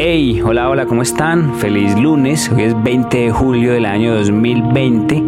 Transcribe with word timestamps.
Hey, 0.00 0.40
hola, 0.42 0.70
hola, 0.70 0.86
¿cómo 0.86 1.02
están? 1.02 1.56
Feliz 1.56 1.98
lunes, 1.98 2.52
hoy 2.52 2.62
es 2.62 2.82
20 2.84 3.18
de 3.18 3.30
julio 3.32 3.72
del 3.72 3.84
año 3.84 4.14
2020 4.14 5.24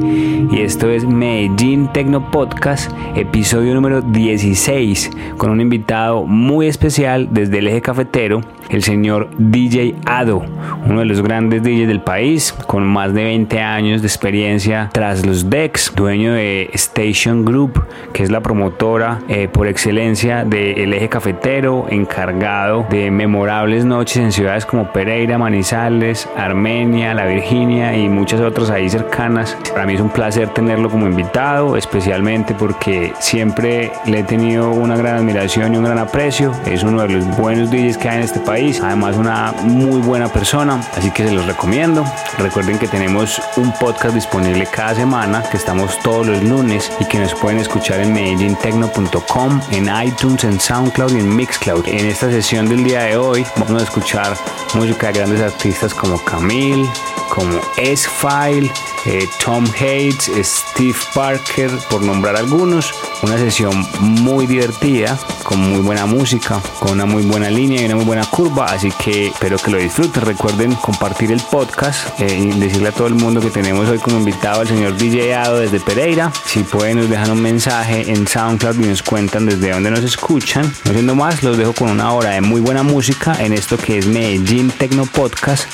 y 0.53 0.61
esto 0.61 0.89
es 0.89 1.05
Medellín 1.05 1.89
Tecno 1.93 2.31
Podcast, 2.31 2.89
episodio 3.17 3.75
número 3.75 4.01
16, 4.01 5.11
con 5.39 5.51
un 5.51 5.61
invitado 5.61 6.25
muy 6.25 6.69
especial 6.69 7.31
desde 7.33 7.59
el 7.59 7.67
eje 7.67 7.83
cafetero, 7.83 8.43
el 8.71 8.83
señor 8.83 9.29
DJ 9.39 9.95
Ado, 10.07 10.43
uno 10.87 11.01
de 11.01 11.07
los 11.07 11.23
grandes 11.23 11.63
DJs 11.63 11.89
del 11.89 12.01
país, 12.01 12.53
con 12.67 12.85
más 12.85 13.13
de 13.15 13.25
20 13.25 13.61
años 13.61 14.03
de 14.03 14.09
experiencia 14.09 14.91
tras 14.93 15.27
los 15.27 15.51
decks, 15.51 15.93
dueño 15.95 16.33
de 16.33 16.71
Station 16.73 17.45
Group, 17.45 17.85
que 18.13 18.23
es 18.23 18.31
la 18.31 18.41
promotora 18.41 19.21
eh, 19.29 19.49
por 19.49 19.67
excelencia 19.67 20.45
del 20.45 20.93
eje 20.93 21.09
cafetero, 21.09 21.87
encargado 21.91 22.87
de 22.91 23.11
memorables 23.11 23.85
noches 23.85 24.19
en 24.19 24.33
ciudades 24.33 24.67
como 24.67 24.93
Pereira, 24.93 25.39
Manizales, 25.39 26.29
Armenia, 26.37 27.15
La 27.15 27.27
Virginia 27.27 27.97
y 27.97 28.09
muchas 28.09 28.41
otras 28.41 28.71
ahí 28.71 28.89
cercanas. 28.89 29.57
Para 29.73 29.87
mí 29.87 29.95
es 29.95 30.01
un 30.01 30.11
placer 30.11 30.49
tenerlo 30.49 30.91
como 30.91 31.07
invitado, 31.07 31.77
especialmente 31.77 32.55
porque 32.55 33.13
siempre 33.19 33.93
le 34.07 34.21
he 34.21 34.25
tenido 34.25 34.71
una 34.71 34.97
gran 34.97 35.17
admiración 35.17 35.75
y 35.75 35.77
un 35.77 35.85
gran 35.85 35.99
aprecio. 35.99 36.53
Es 36.67 36.83
uno 36.83 37.03
de 37.03 37.09
los 37.09 37.37
buenos 37.37 37.71
DJs 37.71 37.99
que 37.99 38.09
hay 38.09 38.17
en 38.19 38.23
este 38.25 38.41
país, 38.41 38.60
además 38.69 39.17
una 39.17 39.53
muy 39.63 40.01
buena 40.01 40.29
persona, 40.29 40.81
así 40.95 41.11
que 41.11 41.27
se 41.27 41.33
los 41.33 41.47
recomiendo. 41.47 42.05
Recuerden 42.39 42.79
que 42.79 42.87
tenemos 42.87 43.41
un 43.57 43.73
podcast 43.73 44.15
disponible 44.15 44.67
cada 44.67 44.95
semana, 44.95 45.43
que 45.51 45.57
estamos 45.57 45.99
todos 46.01 46.27
los 46.27 46.43
lunes 46.43 46.93
y 47.01 47.07
que 47.07 47.19
nos 47.19 47.35
pueden 47.35 47.59
escuchar 47.59 48.01
en 48.01 48.13
medellintecno.com, 48.13 49.61
en 49.71 49.89
iTunes, 50.07 50.45
en 50.45 50.61
SoundCloud 50.61 51.17
y 51.17 51.21
en 51.21 51.35
Mixcloud. 51.35 51.89
En 51.89 52.07
esta 52.07 52.31
sesión 52.31 52.69
del 52.69 52.85
día 52.85 53.05
de 53.05 53.17
hoy 53.17 53.47
vamos 53.57 53.81
a 53.81 53.85
escuchar 53.85 54.37
música 54.75 55.07
de 55.07 55.21
grandes 55.21 55.41
artistas 55.41 55.95
como 55.95 56.23
Camille, 56.23 56.89
como 57.31 57.61
S-File, 57.79 58.71
eh, 59.07 59.27
Tom 59.43 59.65
Hates, 59.65 60.31
Steve 60.43 60.99
Parker, 61.15 61.71
por 61.89 62.03
nombrar 62.03 62.37
algunos. 62.37 62.93
Una 63.23 63.39
sesión 63.39 63.87
muy 64.01 64.47
divertida, 64.47 65.19
con 65.45 65.59
muy 65.61 65.81
buena 65.81 66.07
música, 66.07 66.61
con 66.79 66.93
una 66.93 67.07
muy 67.07 67.23
buena 67.23 67.49
línea 67.51 67.83
y 67.83 67.85
una 67.87 67.97
muy 67.97 68.05
buena 68.05 68.25
curva, 68.27 68.50
así 68.59 68.91
que 68.93 69.29
espero 69.29 69.57
que 69.59 69.71
lo 69.71 69.79
disfruten. 69.79 70.23
Recuerden 70.23 70.75
compartir 70.75 71.33
el 71.33 71.41
podcast 71.41 72.21
eh, 72.21 72.37
y 72.37 72.59
decirle 72.59 72.89
a 72.89 72.93
todo 72.93 73.07
el 73.07 73.15
mundo 73.15 73.41
que 73.41 73.51
tenemos 73.51 73.89
hoy 73.89 73.99
como 73.99 74.19
invitado 74.19 74.61
al 74.63 74.69
señor 74.69 74.97
DJ 74.97 75.37
desde 75.61 75.81
Pereira. 75.81 76.33
Si 76.45 76.63
pueden 76.63 76.99
nos 76.99 77.09
dejan 77.09 77.31
un 77.31 77.41
mensaje 77.41 78.11
en 78.11 78.27
SoundCloud 78.27 78.81
y 78.81 78.89
nos 78.89 79.03
cuentan 79.03 79.47
desde 79.47 79.71
dónde 79.71 79.91
nos 79.91 80.01
escuchan. 80.01 80.73
No 80.85 80.93
siendo 80.93 81.15
más, 81.15 81.43
los 81.43 81.57
dejo 81.57 81.73
con 81.73 81.91
una 81.91 82.13
hora 82.13 82.31
de 82.31 82.41
muy 82.41 82.61
buena 82.61 82.83
música 82.83 83.37
en 83.39 83.53
esto 83.53 83.77
que 83.77 83.99
es 83.99 84.07
Medellín 84.07 84.71
Tecno 84.71 85.07
Podcast 85.07 85.65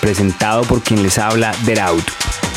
presentado 0.00 0.62
por 0.62 0.82
quien 0.82 1.02
les 1.02 1.18
habla, 1.18 1.54
Deraut. 1.64 2.47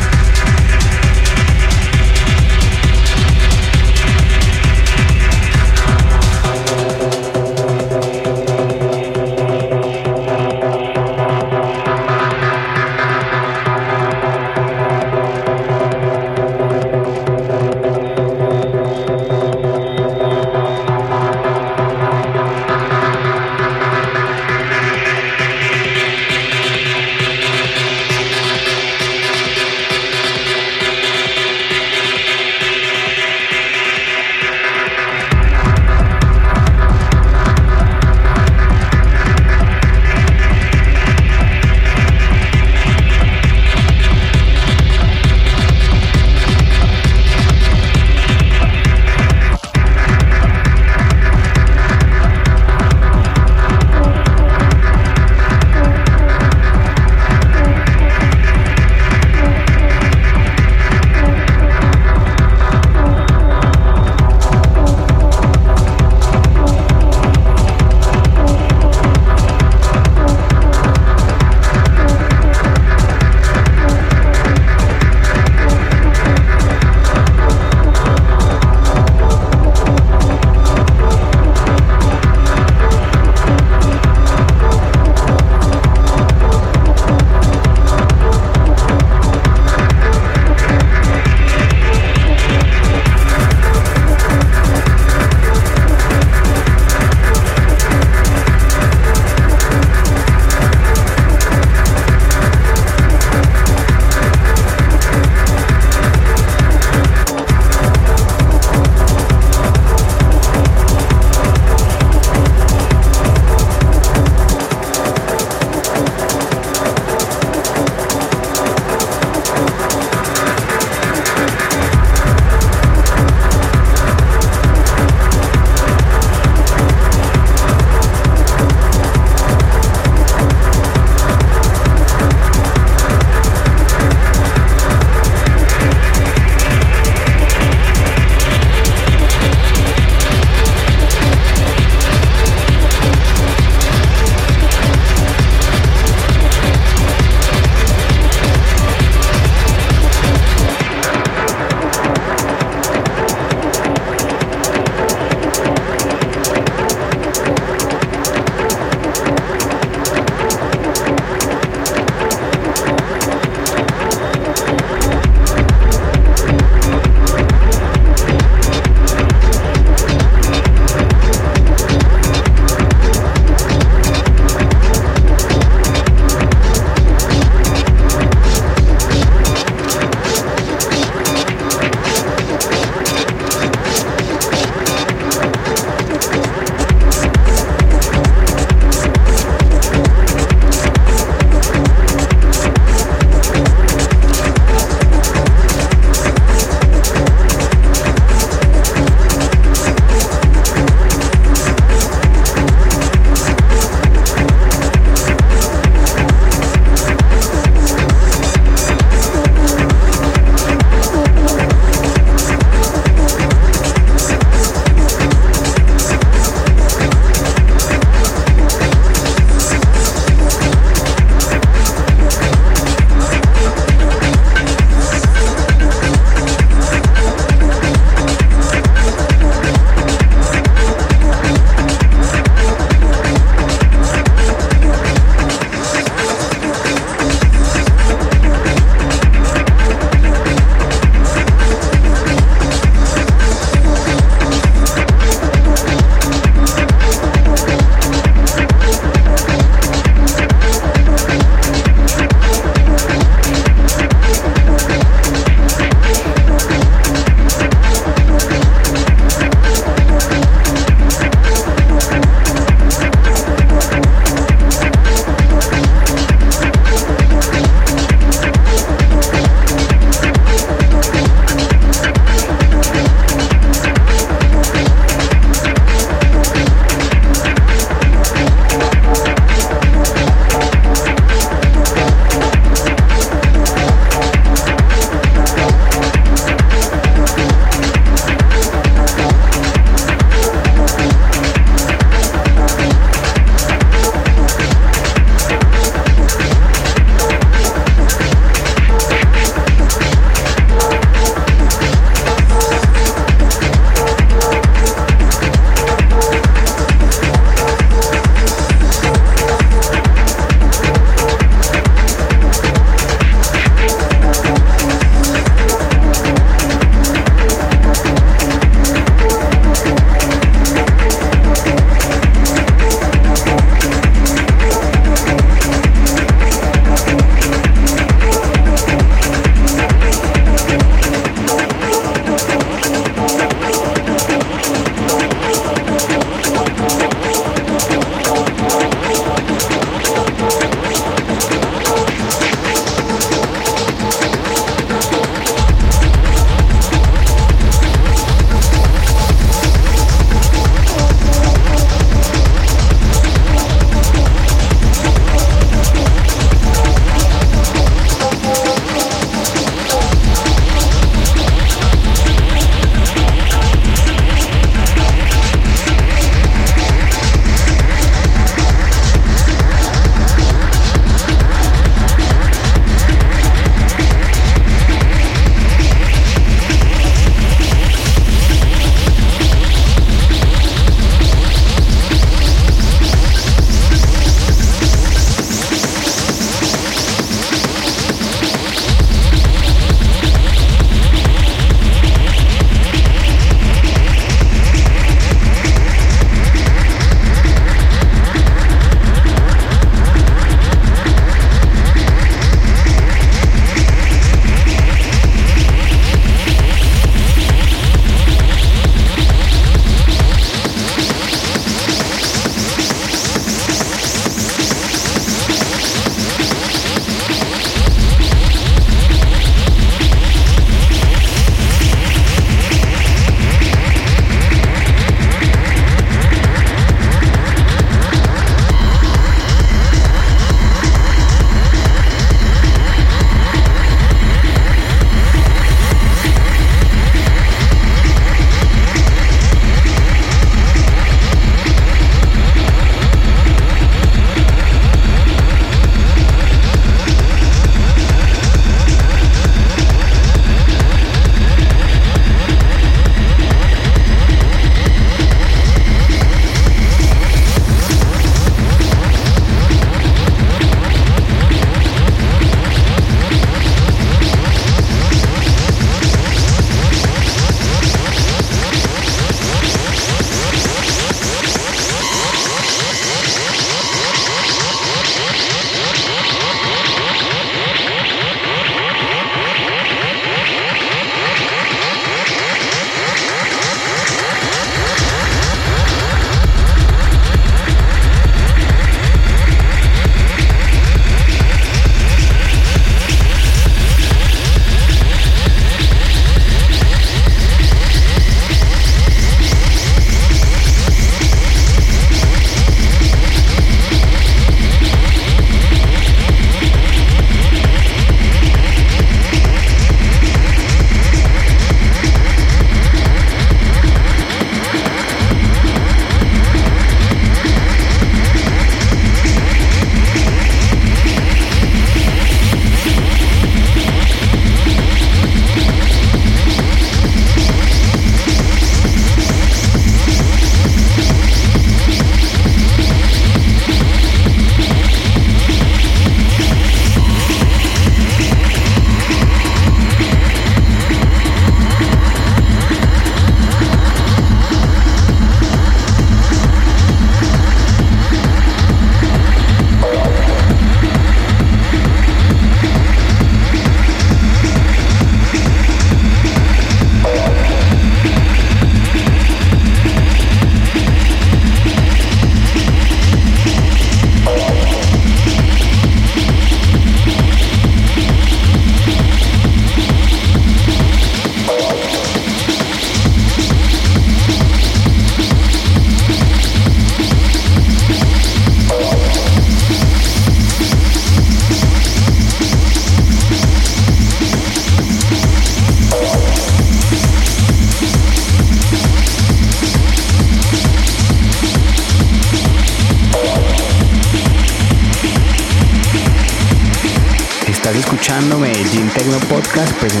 Tecno 599.66 600.00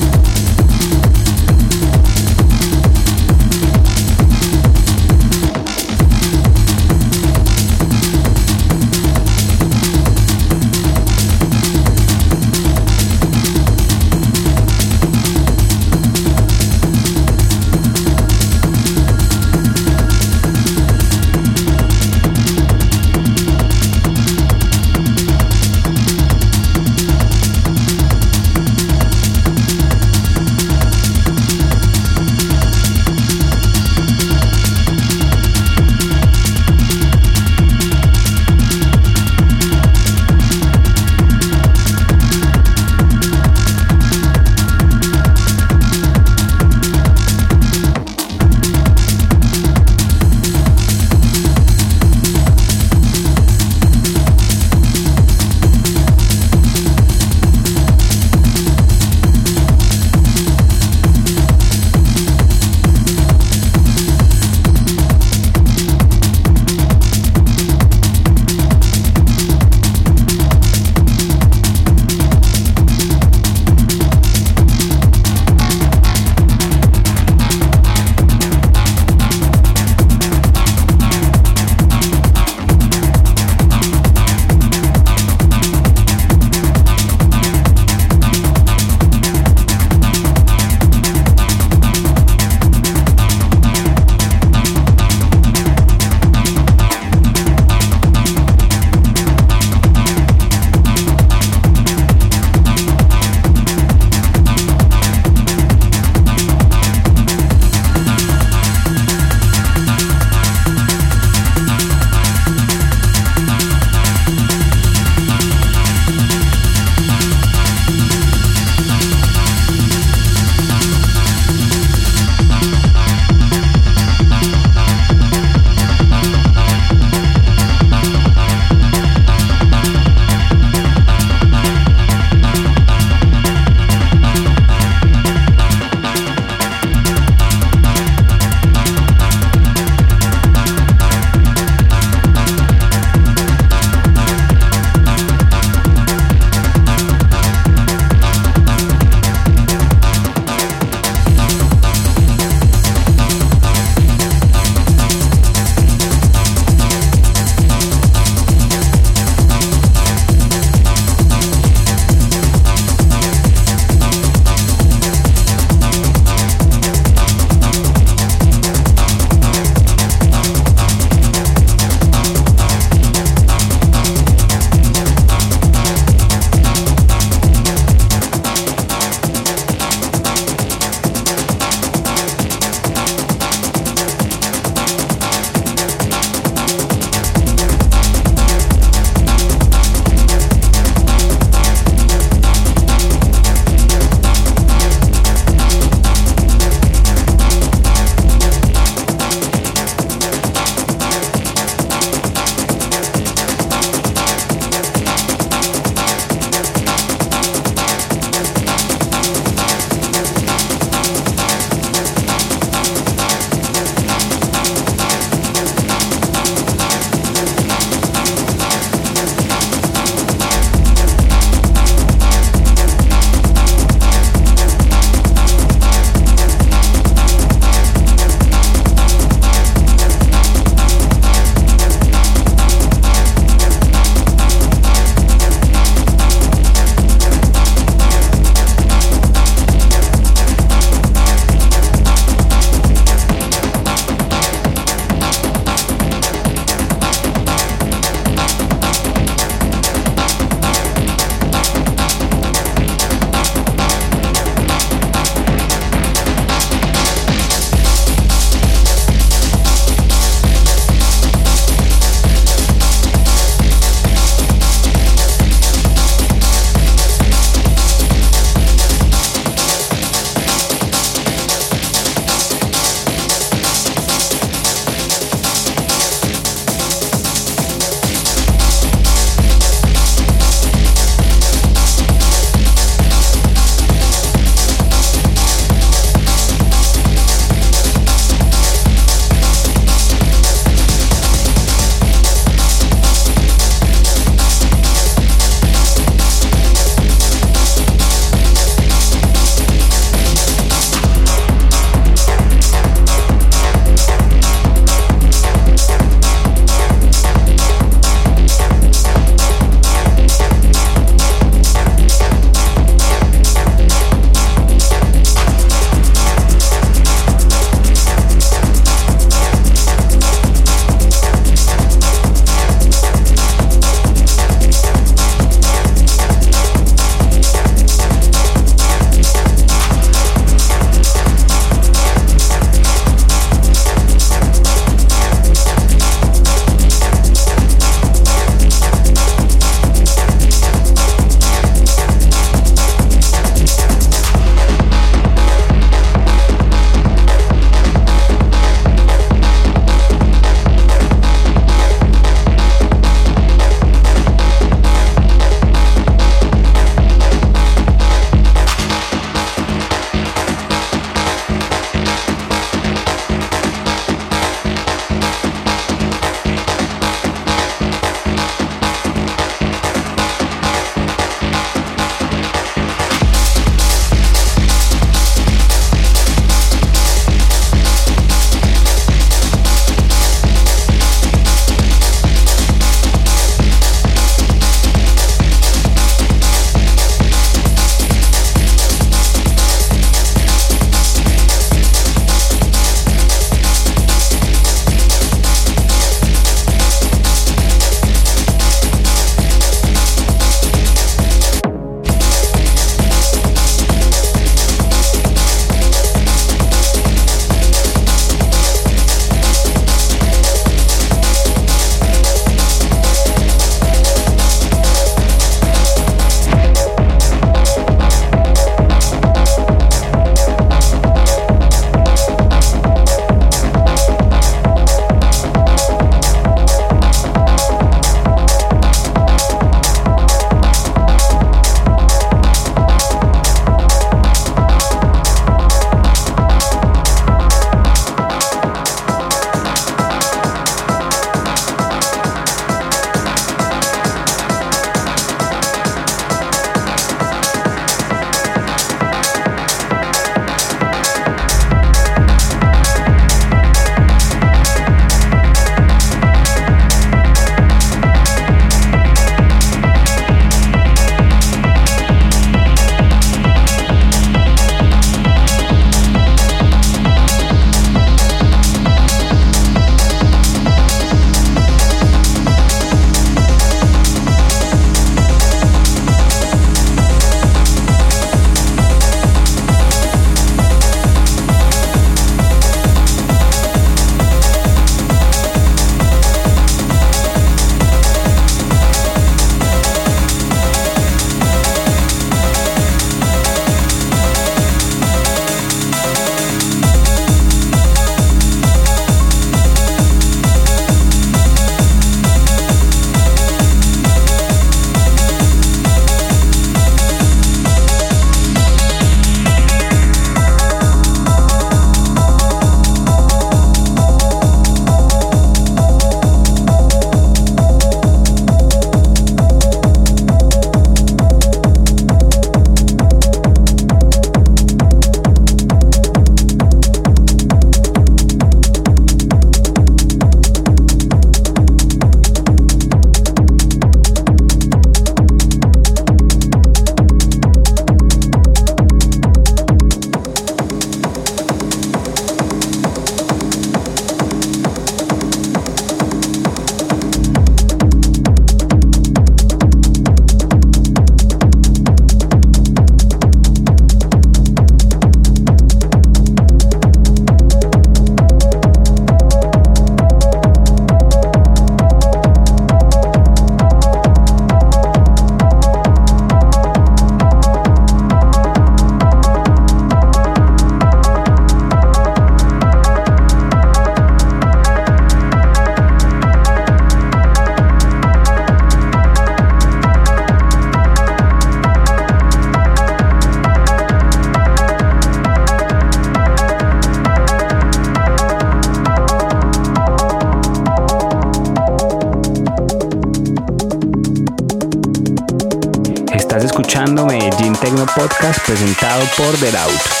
presentado 598.51 599.05
por 599.15 599.37
The 599.37 599.57
Out. 599.57 600.00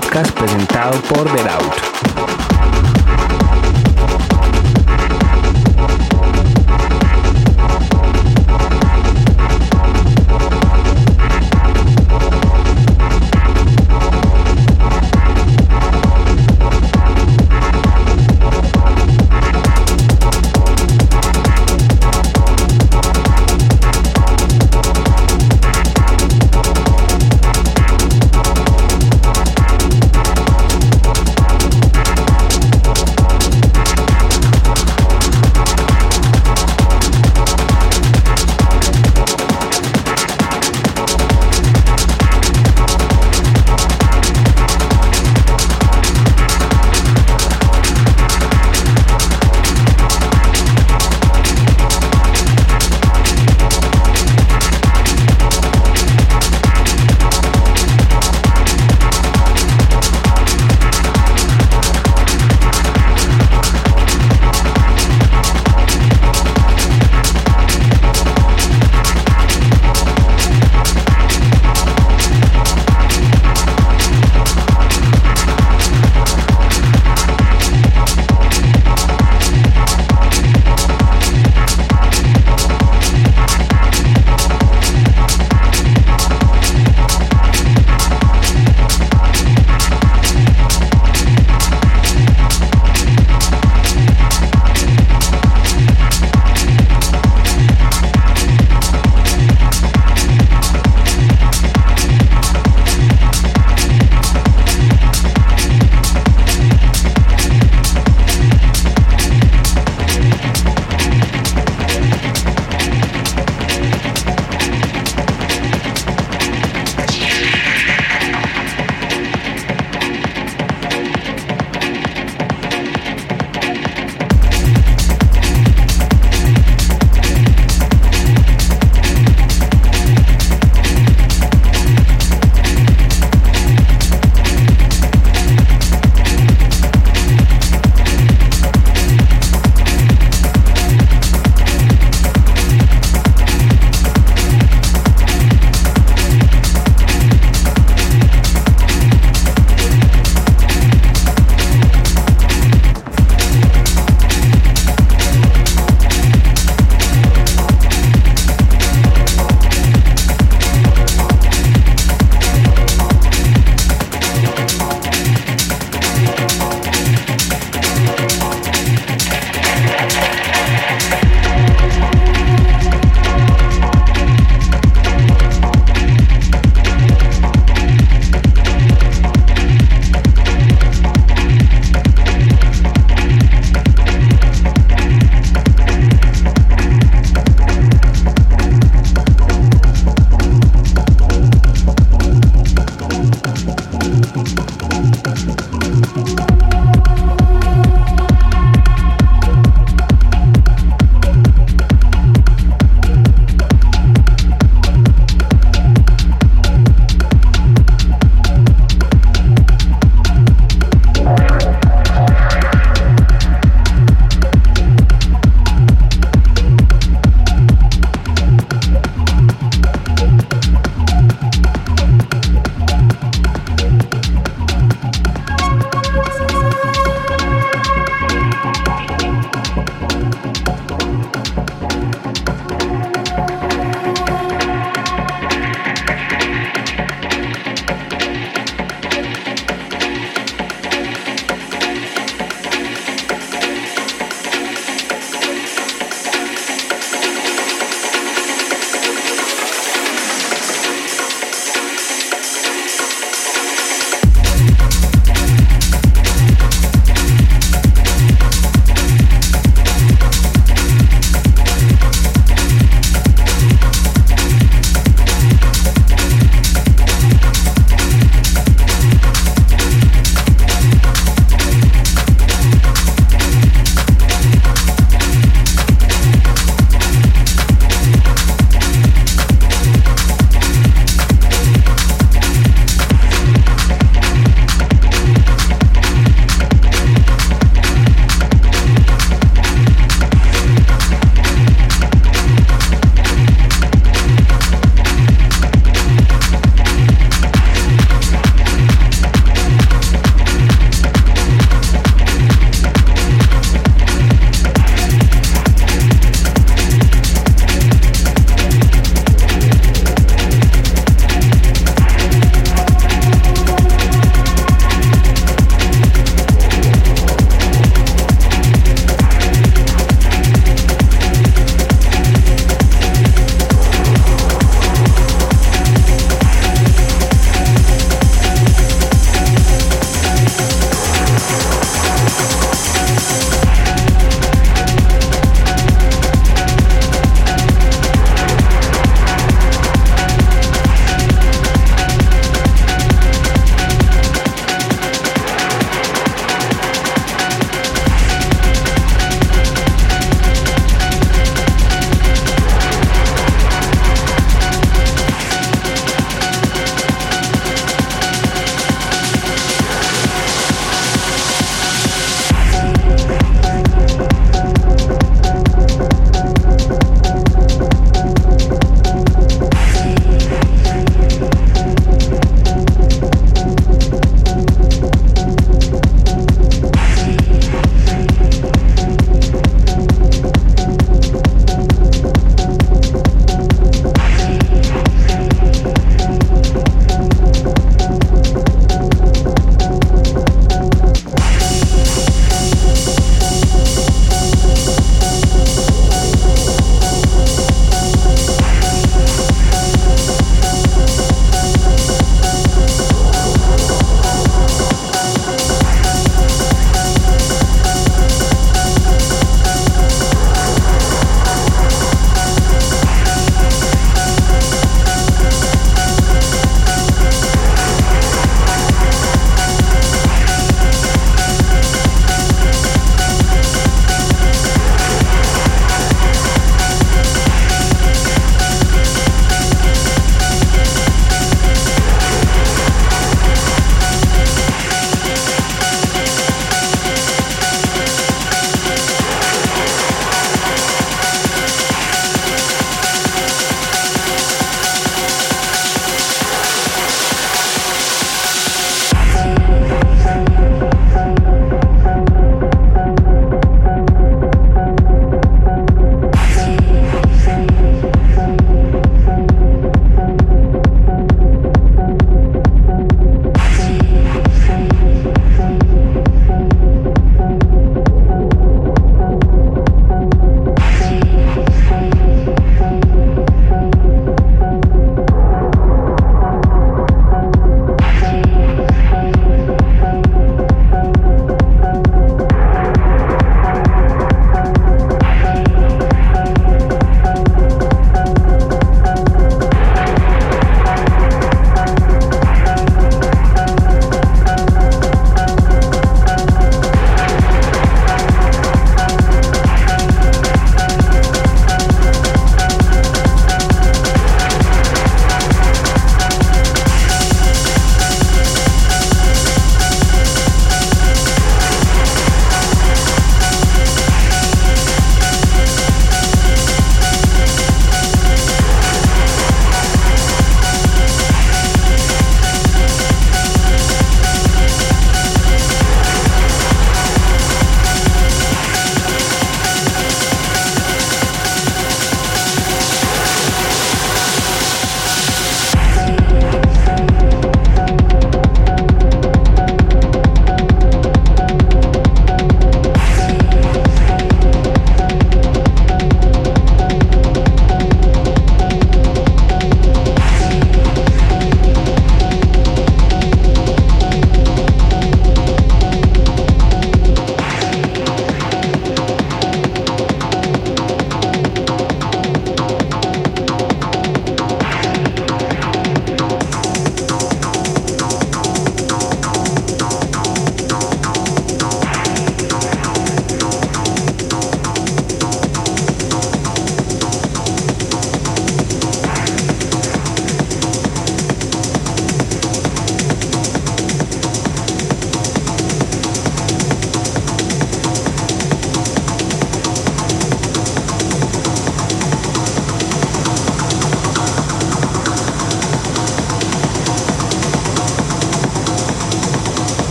Podcast 0.00 0.32
presentado 0.32 0.98
por 1.02 1.24
The 1.24 1.42
Bueno, 1.42 1.89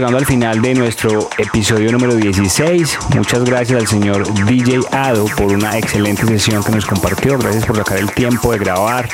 llegando 0.00 0.16
al 0.16 0.24
final 0.24 0.62
de 0.62 0.72
nuestro 0.72 1.28
episodio 1.36 1.92
número 1.92 2.14
16. 2.14 2.98
Muchas 3.14 3.44
gracias 3.44 3.78
al 3.78 3.86
señor 3.86 4.32
DJ 4.46 4.80
Ado 4.92 5.26
por 5.36 5.52
una 5.52 5.76
excelente 5.76 6.24
sesión 6.24 6.64
que 6.64 6.72
nos 6.72 6.86
compartió. 6.86 7.36
Gracias 7.36 7.66
por 7.66 7.76
sacar 7.76 7.98
el 7.98 8.10
tiempo 8.10 8.50
de 8.50 8.60
grabar 8.60 9.10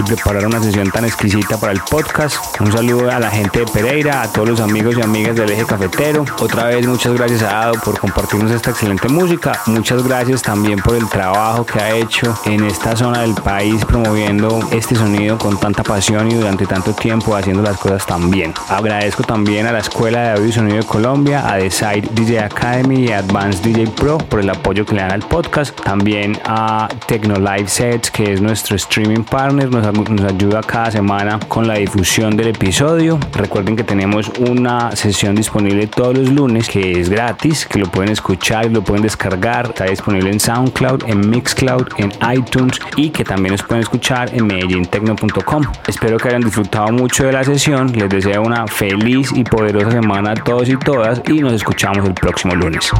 y 0.00 0.02
preparar 0.02 0.46
una 0.46 0.60
sesión 0.62 0.90
tan 0.90 1.04
exquisita 1.04 1.58
para 1.58 1.72
el 1.72 1.80
podcast. 1.80 2.38
Un 2.60 2.72
saludo 2.72 3.10
a 3.10 3.18
la 3.18 3.30
gente 3.30 3.60
de 3.60 3.66
Pereira, 3.66 4.22
a 4.22 4.32
todos 4.32 4.48
los 4.48 4.60
amigos 4.60 4.96
y 4.96 5.02
amigas 5.02 5.36
del 5.36 5.50
eje 5.50 5.64
cafetero. 5.64 6.24
Otra 6.40 6.64
vez 6.64 6.86
muchas 6.86 7.12
gracias 7.14 7.42
a 7.42 7.62
Ado 7.62 7.74
por 7.84 7.98
compartirnos 7.98 8.50
esta 8.50 8.70
excelente 8.70 9.08
música. 9.08 9.52
Muchas 9.66 10.02
gracias 10.02 10.42
también 10.42 10.78
por 10.80 10.94
el 10.94 11.08
trabajo 11.08 11.66
que 11.66 11.78
ha 11.78 11.94
hecho 11.94 12.38
en 12.46 12.64
esta 12.64 12.96
zona 12.96 13.22
del 13.22 13.34
país 13.34 13.84
promoviendo 13.84 14.60
este 14.70 14.96
sonido 14.96 15.38
con 15.38 15.58
tanta 15.58 15.82
pasión 15.82 16.30
y 16.30 16.34
durante 16.34 16.66
tanto 16.66 16.92
tiempo 16.92 17.36
haciendo 17.36 17.62
las 17.62 17.76
cosas 17.76 18.06
tan 18.06 18.30
bien. 18.30 18.54
Agradezco 18.68 19.22
también 19.22 19.66
a 19.66 19.72
la 19.72 19.80
Escuela 19.80 20.22
de 20.22 20.30
Audio 20.30 20.46
y 20.46 20.52
Sonido 20.52 20.76
de 20.78 20.84
Colombia, 20.84 21.46
a 21.46 21.58
The 21.58 21.70
Side 21.70 22.08
DJ 22.12 22.40
Academy 22.40 23.04
y 23.04 23.12
Advanced 23.12 23.62
DJ 23.62 23.88
Pro 23.88 24.18
por 24.18 24.40
el 24.40 24.50
apoyo 24.50 24.86
que 24.86 24.94
le 24.94 25.02
dan 25.02 25.12
al 25.12 25.22
podcast. 25.22 25.78
También 25.80 26.38
a 26.44 26.88
Tecno 27.06 27.36
Live 27.36 27.68
Sets, 27.68 28.10
que 28.10 28.32
es 28.32 28.40
nuestro 28.40 28.76
streaming 28.76 29.24
partner, 29.24 29.70
nos, 29.70 29.89
nos 29.92 30.32
ayuda 30.32 30.62
cada 30.62 30.90
semana 30.90 31.38
con 31.48 31.66
la 31.66 31.74
difusión 31.74 32.36
del 32.36 32.48
episodio. 32.48 33.18
Recuerden 33.32 33.76
que 33.76 33.82
tenemos 33.82 34.30
una 34.38 34.94
sesión 34.94 35.34
disponible 35.34 35.86
todos 35.88 36.16
los 36.16 36.28
lunes 36.30 36.68
que 36.68 37.00
es 37.00 37.08
gratis, 37.08 37.66
que 37.66 37.78
lo 37.78 37.86
pueden 37.86 38.12
escuchar 38.12 38.66
y 38.66 38.68
lo 38.70 38.82
pueden 38.82 39.02
descargar. 39.02 39.66
Está 39.66 39.84
disponible 39.84 40.30
en 40.30 40.38
SoundCloud, 40.38 41.04
en 41.08 41.28
Mixcloud, 41.28 41.88
en 41.98 42.12
iTunes 42.32 42.78
y 42.96 43.10
que 43.10 43.24
también 43.24 43.52
nos 43.52 43.62
pueden 43.62 43.82
escuchar 43.82 44.32
en 44.32 44.46
medellintecno.com. 44.46 45.64
Espero 45.86 46.18
que 46.18 46.28
hayan 46.28 46.42
disfrutado 46.42 46.92
mucho 46.92 47.24
de 47.24 47.32
la 47.32 47.42
sesión. 47.42 47.92
Les 47.92 48.08
deseo 48.08 48.42
una 48.42 48.66
feliz 48.68 49.32
y 49.34 49.42
poderosa 49.44 49.90
semana 49.90 50.32
a 50.32 50.34
todos 50.34 50.68
y 50.68 50.76
todas 50.76 51.20
y 51.26 51.40
nos 51.40 51.52
escuchamos 51.52 52.06
el 52.06 52.14
próximo 52.14 52.54
lunes. 52.54 52.90